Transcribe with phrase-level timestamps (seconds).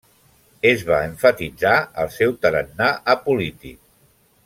[0.69, 3.79] Es va emfatitzar el seu tarannà apolític.